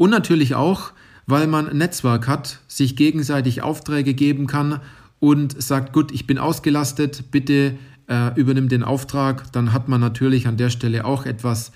Und 0.01 0.09
natürlich 0.09 0.55
auch, 0.55 0.93
weil 1.27 1.45
man 1.45 1.69
ein 1.69 1.77
Netzwerk 1.77 2.27
hat, 2.27 2.57
sich 2.67 2.95
gegenseitig 2.95 3.61
Aufträge 3.61 4.15
geben 4.15 4.47
kann 4.47 4.79
und 5.19 5.61
sagt, 5.61 5.93
gut, 5.93 6.11
ich 6.11 6.25
bin 6.25 6.39
ausgelastet, 6.39 7.25
bitte 7.29 7.77
äh, 8.07 8.33
übernimm 8.33 8.67
den 8.67 8.81
Auftrag. 8.81 9.53
Dann 9.53 9.73
hat 9.73 9.89
man 9.89 10.01
natürlich 10.01 10.47
an 10.47 10.57
der 10.57 10.71
Stelle 10.71 11.05
auch 11.05 11.27
etwas 11.27 11.71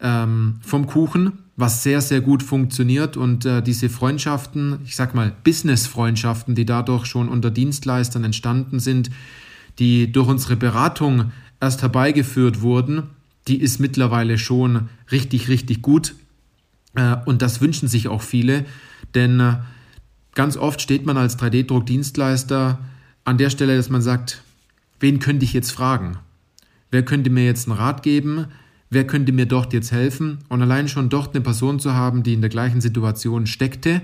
ähm, 0.00 0.56
vom 0.60 0.88
Kuchen, 0.88 1.34
was 1.54 1.84
sehr, 1.84 2.00
sehr 2.00 2.20
gut 2.20 2.42
funktioniert. 2.42 3.16
Und 3.16 3.46
äh, 3.46 3.62
diese 3.62 3.88
Freundschaften, 3.88 4.80
ich 4.84 4.96
sag 4.96 5.14
mal 5.14 5.32
Business-Freundschaften, 5.44 6.56
die 6.56 6.66
dadurch 6.66 7.06
schon 7.06 7.28
unter 7.28 7.52
Dienstleistern 7.52 8.24
entstanden 8.24 8.80
sind, 8.80 9.08
die 9.78 10.10
durch 10.10 10.26
unsere 10.26 10.56
Beratung 10.56 11.30
erst 11.60 11.82
herbeigeführt 11.82 12.60
wurden, 12.60 13.04
die 13.46 13.60
ist 13.60 13.78
mittlerweile 13.78 14.36
schon 14.36 14.88
richtig, 15.12 15.48
richtig 15.48 15.80
gut. 15.80 16.16
Äh, 16.94 17.16
und 17.26 17.42
das 17.42 17.60
wünschen 17.60 17.88
sich 17.88 18.08
auch 18.08 18.22
viele, 18.22 18.64
denn 19.14 19.40
äh, 19.40 19.56
ganz 20.34 20.56
oft 20.56 20.80
steht 20.80 21.06
man 21.06 21.16
als 21.16 21.38
3D-Druckdienstleister 21.38 22.78
an 23.24 23.38
der 23.38 23.50
Stelle, 23.50 23.76
dass 23.76 23.90
man 23.90 24.02
sagt, 24.02 24.42
wen 25.00 25.18
könnte 25.18 25.44
ich 25.44 25.52
jetzt 25.52 25.72
fragen? 25.72 26.18
Wer 26.90 27.04
könnte 27.04 27.30
mir 27.30 27.44
jetzt 27.44 27.68
einen 27.68 27.78
Rat 27.78 28.02
geben? 28.02 28.46
Wer 28.90 29.06
könnte 29.06 29.32
mir 29.32 29.46
dort 29.46 29.72
jetzt 29.72 29.92
helfen? 29.92 30.38
Und 30.48 30.62
allein 30.62 30.88
schon 30.88 31.10
dort 31.10 31.34
eine 31.34 31.42
Person 31.42 31.78
zu 31.78 31.92
haben, 31.92 32.22
die 32.22 32.32
in 32.32 32.40
der 32.40 32.50
gleichen 32.50 32.80
Situation 32.80 33.46
steckte 33.46 34.00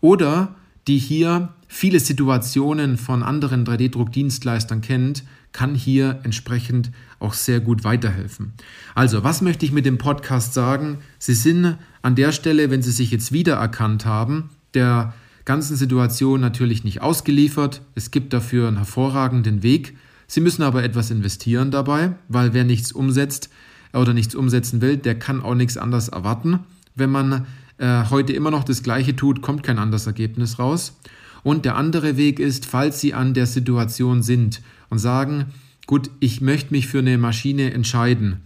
oder 0.00 0.54
die 0.86 0.98
hier 0.98 1.48
viele 1.72 2.00
Situationen 2.00 2.98
von 2.98 3.22
anderen 3.22 3.64
3D-Druckdienstleistern 3.64 4.80
kennt, 4.80 5.22
kann 5.52 5.76
hier 5.76 6.18
entsprechend 6.24 6.90
auch 7.20 7.32
sehr 7.32 7.60
gut 7.60 7.84
weiterhelfen. 7.84 8.52
Also, 8.96 9.22
was 9.22 9.40
möchte 9.40 9.64
ich 9.64 9.72
mit 9.72 9.86
dem 9.86 9.96
Podcast 9.96 10.52
sagen? 10.52 10.98
Sie 11.20 11.34
sind 11.34 11.78
an 12.02 12.16
der 12.16 12.32
Stelle, 12.32 12.70
wenn 12.70 12.82
Sie 12.82 12.90
sich 12.90 13.12
jetzt 13.12 13.30
wiedererkannt 13.30 14.04
haben, 14.04 14.50
der 14.74 15.14
ganzen 15.44 15.76
Situation 15.76 16.40
natürlich 16.40 16.82
nicht 16.82 17.02
ausgeliefert. 17.02 17.82
Es 17.94 18.10
gibt 18.10 18.32
dafür 18.32 18.66
einen 18.66 18.76
hervorragenden 18.78 19.62
Weg. 19.62 19.96
Sie 20.26 20.40
müssen 20.40 20.62
aber 20.62 20.82
etwas 20.82 21.10
investieren 21.10 21.70
dabei, 21.70 22.14
weil 22.28 22.52
wer 22.52 22.64
nichts 22.64 22.90
umsetzt 22.90 23.48
oder 23.92 24.12
nichts 24.12 24.34
umsetzen 24.34 24.80
will, 24.80 24.96
der 24.96 25.16
kann 25.16 25.40
auch 25.40 25.54
nichts 25.54 25.76
anderes 25.76 26.08
erwarten. 26.08 26.60
Wenn 26.96 27.10
man 27.10 27.46
äh, 27.78 28.04
heute 28.10 28.32
immer 28.32 28.50
noch 28.50 28.64
das 28.64 28.82
Gleiche 28.82 29.14
tut, 29.14 29.40
kommt 29.40 29.62
kein 29.62 29.78
anderes 29.78 30.06
Ergebnis 30.06 30.58
raus. 30.58 30.94
Und 31.42 31.64
der 31.64 31.76
andere 31.76 32.16
Weg 32.16 32.38
ist, 32.38 32.66
falls 32.66 33.00
Sie 33.00 33.14
an 33.14 33.34
der 33.34 33.46
Situation 33.46 34.22
sind 34.22 34.60
und 34.88 34.98
sagen, 34.98 35.46
gut, 35.86 36.10
ich 36.20 36.40
möchte 36.40 36.72
mich 36.72 36.86
für 36.86 36.98
eine 36.98 37.18
Maschine 37.18 37.72
entscheiden. 37.72 38.42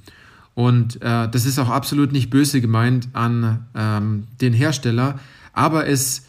Und 0.54 1.02
äh, 1.02 1.28
das 1.28 1.46
ist 1.46 1.58
auch 1.58 1.68
absolut 1.68 2.12
nicht 2.12 2.30
böse 2.30 2.60
gemeint 2.60 3.08
an 3.12 3.66
ähm, 3.74 4.24
den 4.40 4.52
Hersteller, 4.52 5.18
aber 5.52 5.86
es, 5.86 6.26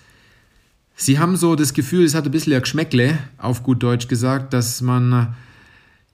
Sie 0.95 1.19
haben 1.19 1.35
so 1.35 1.55
das 1.55 1.73
Gefühl, 1.73 2.05
es 2.05 2.15
hat 2.15 2.25
ein 2.25 2.31
bisschen 2.31 2.59
Geschmäckle, 2.59 3.17
auf 3.37 3.63
gut 3.63 3.83
Deutsch 3.83 4.07
gesagt, 4.07 4.53
dass 4.53 4.81
man 4.81 5.35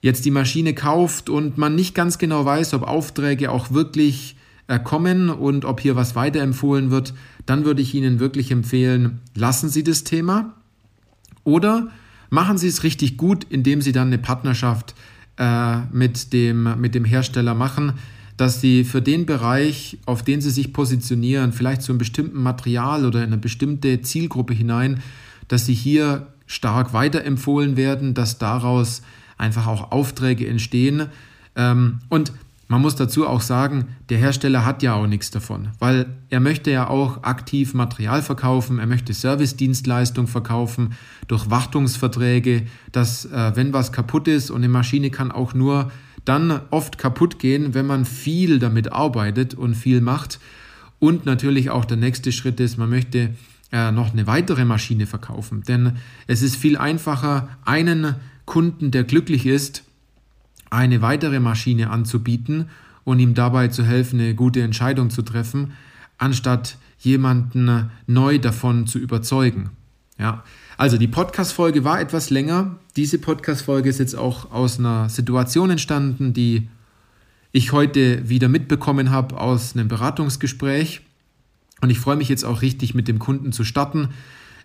jetzt 0.00 0.24
die 0.24 0.30
Maschine 0.32 0.74
kauft 0.74 1.30
und 1.30 1.56
man 1.56 1.74
nicht 1.74 1.94
ganz 1.94 2.18
genau 2.18 2.44
weiß, 2.44 2.74
ob 2.74 2.82
Aufträge 2.82 3.50
auch 3.50 3.70
wirklich 3.70 4.36
kommen 4.78 5.30
und 5.30 5.64
ob 5.64 5.80
hier 5.80 5.96
was 5.96 6.14
weiterempfohlen 6.14 6.90
wird, 6.90 7.14
dann 7.46 7.64
würde 7.64 7.82
ich 7.82 7.94
Ihnen 7.94 8.20
wirklich 8.20 8.50
empfehlen, 8.50 9.20
lassen 9.34 9.68
Sie 9.68 9.84
das 9.84 10.04
Thema 10.04 10.54
oder 11.44 11.88
machen 12.30 12.58
Sie 12.58 12.68
es 12.68 12.82
richtig 12.82 13.16
gut, 13.16 13.44
indem 13.48 13.82
Sie 13.82 13.92
dann 13.92 14.08
eine 14.08 14.18
Partnerschaft 14.18 14.94
äh, 15.36 15.78
mit, 15.92 16.32
dem, 16.32 16.80
mit 16.80 16.94
dem 16.94 17.04
Hersteller 17.04 17.54
machen, 17.54 17.94
dass 18.36 18.60
Sie 18.60 18.84
für 18.84 19.02
den 19.02 19.26
Bereich, 19.26 19.98
auf 20.06 20.22
den 20.22 20.40
Sie 20.40 20.50
sich 20.50 20.72
positionieren, 20.72 21.52
vielleicht 21.52 21.82
zu 21.82 21.92
einem 21.92 21.98
bestimmten 21.98 22.42
Material 22.42 23.04
oder 23.04 23.20
in 23.20 23.26
eine 23.26 23.38
bestimmte 23.38 24.00
Zielgruppe 24.02 24.54
hinein, 24.54 25.02
dass 25.48 25.66
Sie 25.66 25.74
hier 25.74 26.28
stark 26.46 26.92
weiterempfohlen 26.92 27.76
werden, 27.76 28.14
dass 28.14 28.38
daraus 28.38 29.02
einfach 29.38 29.66
auch 29.66 29.90
Aufträge 29.90 30.46
entstehen. 30.46 31.08
Ähm, 31.56 31.98
und 32.08 32.32
man 32.72 32.80
muss 32.80 32.96
dazu 32.96 33.28
auch 33.28 33.42
sagen, 33.42 33.88
der 34.08 34.16
Hersteller 34.16 34.64
hat 34.64 34.82
ja 34.82 34.94
auch 34.94 35.06
nichts 35.06 35.30
davon, 35.30 35.68
weil 35.78 36.06
er 36.30 36.40
möchte 36.40 36.70
ja 36.70 36.88
auch 36.88 37.22
aktiv 37.22 37.74
Material 37.74 38.22
verkaufen, 38.22 38.78
er 38.78 38.86
möchte 38.86 39.12
Servicedienstleistung 39.12 40.26
verkaufen 40.26 40.94
durch 41.28 41.50
Wartungsverträge, 41.50 42.62
dass 42.90 43.26
äh, 43.26 43.52
wenn 43.56 43.74
was 43.74 43.92
kaputt 43.92 44.26
ist 44.26 44.50
und 44.50 44.62
eine 44.62 44.70
Maschine 44.70 45.10
kann 45.10 45.30
auch 45.30 45.52
nur 45.52 45.92
dann 46.24 46.62
oft 46.70 46.96
kaputt 46.96 47.38
gehen, 47.38 47.74
wenn 47.74 47.84
man 47.84 48.06
viel 48.06 48.58
damit 48.58 48.90
arbeitet 48.90 49.52
und 49.52 49.74
viel 49.74 50.00
macht. 50.00 50.40
Und 50.98 51.26
natürlich 51.26 51.68
auch 51.68 51.84
der 51.84 51.98
nächste 51.98 52.32
Schritt 52.32 52.58
ist, 52.58 52.78
man 52.78 52.88
möchte 52.88 53.34
äh, 53.70 53.92
noch 53.92 54.14
eine 54.14 54.26
weitere 54.26 54.64
Maschine 54.64 55.04
verkaufen, 55.06 55.62
denn 55.68 55.98
es 56.26 56.40
ist 56.40 56.56
viel 56.56 56.78
einfacher, 56.78 57.50
einen 57.66 58.14
Kunden, 58.46 58.90
der 58.90 59.04
glücklich 59.04 59.44
ist, 59.44 59.84
eine 60.72 61.02
weitere 61.02 61.38
Maschine 61.38 61.90
anzubieten 61.90 62.70
und 63.04 63.18
ihm 63.18 63.34
dabei 63.34 63.68
zu 63.68 63.84
helfen, 63.84 64.18
eine 64.18 64.34
gute 64.34 64.62
Entscheidung 64.62 65.10
zu 65.10 65.22
treffen, 65.22 65.72
anstatt 66.18 66.78
jemanden 66.98 67.90
neu 68.06 68.38
davon 68.38 68.86
zu 68.86 68.98
überzeugen. 68.98 69.70
Ja, 70.18 70.44
also 70.78 70.96
die 70.96 71.08
Podcast-Folge 71.08 71.84
war 71.84 72.00
etwas 72.00 72.30
länger. 72.30 72.76
Diese 72.96 73.18
Podcast-Folge 73.18 73.88
ist 73.90 73.98
jetzt 73.98 74.14
auch 74.14 74.50
aus 74.50 74.78
einer 74.78 75.08
Situation 75.08 75.70
entstanden, 75.70 76.32
die 76.32 76.68
ich 77.50 77.72
heute 77.72 78.28
wieder 78.28 78.48
mitbekommen 78.48 79.10
habe 79.10 79.38
aus 79.38 79.74
einem 79.74 79.88
Beratungsgespräch. 79.88 81.02
Und 81.82 81.90
ich 81.90 81.98
freue 81.98 82.16
mich 82.16 82.28
jetzt 82.28 82.44
auch 82.44 82.62
richtig 82.62 82.94
mit 82.94 83.08
dem 83.08 83.18
Kunden 83.18 83.52
zu 83.52 83.64
starten. 83.64 84.08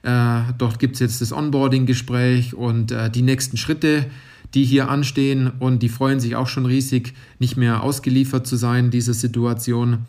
Äh, 0.08 0.54
dort 0.58 0.80
gibt 0.80 0.94
es 0.94 1.02
jetzt 1.02 1.20
das 1.20 1.34
Onboarding-Gespräch 1.34 2.54
und 2.54 2.94
äh, 2.94 3.10
die 3.12 3.24
nächsten 3.24 3.58
Schritte, 3.58 4.06
die 4.54 4.64
hier 4.64 4.88
anstehen 4.88 5.52
und 5.60 5.84
die 5.84 5.90
freuen 5.90 6.22
sich 6.22 6.38
auch 6.38 6.48
schon 6.48 6.66
riesig, 6.66 7.14
nicht 7.40 7.58
mehr 7.58 7.84
ausgeliefert 7.84 8.48
zu 8.48 8.56
sein, 8.56 8.90
dieser 8.90 9.14
Situation. 9.14 10.06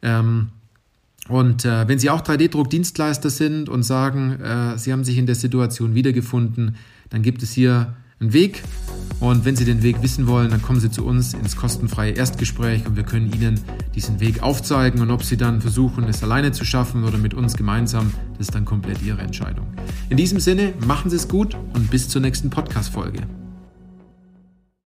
Ähm, 0.00 0.50
und 1.28 1.64
äh, 1.64 1.88
wenn 1.88 1.98
Sie 1.98 2.08
auch 2.08 2.20
3D-Druckdienstleister 2.20 3.30
sind 3.30 3.68
und 3.68 3.82
sagen, 3.82 4.40
äh, 4.40 4.78
Sie 4.78 4.92
haben 4.92 5.02
sich 5.02 5.18
in 5.18 5.26
der 5.26 5.34
Situation 5.34 5.96
wiedergefunden, 5.96 6.76
dann 7.10 7.22
gibt 7.22 7.42
es 7.42 7.52
hier 7.52 7.96
einen 8.20 8.32
Weg. 8.32 8.62
Und 9.22 9.44
wenn 9.44 9.54
Sie 9.54 9.64
den 9.64 9.84
Weg 9.84 10.02
wissen 10.02 10.26
wollen, 10.26 10.50
dann 10.50 10.60
kommen 10.60 10.80
Sie 10.80 10.90
zu 10.90 11.06
uns 11.06 11.32
ins 11.32 11.54
kostenfreie 11.54 12.10
Erstgespräch 12.10 12.88
und 12.88 12.96
wir 12.96 13.04
können 13.04 13.32
Ihnen 13.32 13.60
diesen 13.94 14.18
Weg 14.18 14.42
aufzeigen. 14.42 15.00
Und 15.00 15.12
ob 15.12 15.22
Sie 15.22 15.36
dann 15.36 15.60
versuchen, 15.60 16.02
es 16.08 16.24
alleine 16.24 16.50
zu 16.50 16.64
schaffen 16.64 17.04
oder 17.04 17.18
mit 17.18 17.32
uns 17.32 17.56
gemeinsam, 17.56 18.12
das 18.32 18.48
ist 18.48 18.54
dann 18.56 18.64
komplett 18.64 19.00
Ihre 19.00 19.20
Entscheidung. 19.20 19.68
In 20.08 20.16
diesem 20.16 20.40
Sinne, 20.40 20.74
machen 20.88 21.08
Sie 21.08 21.16
es 21.16 21.28
gut 21.28 21.56
und 21.72 21.88
bis 21.88 22.08
zur 22.08 22.20
nächsten 22.20 22.50
Podcast-Folge. 22.50 23.20